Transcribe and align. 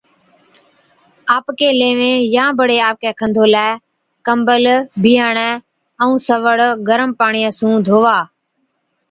آپڪين 1.35 1.73
ليوين 1.79 2.17
يان 2.35 2.49
بڙي 2.61 2.77
آپڪَي 2.89 3.11
کنڌولَي، 3.19 3.69
ڪمبل، 4.31 4.65
بِيهاڻَي 5.05 5.49
ائُون 6.03 6.15
سَوڙ 6.27 6.57
گرم 6.89 7.09
پاڻِيان 7.19 7.53
سُون 7.59 7.73
ڌووا۔ 7.85 8.17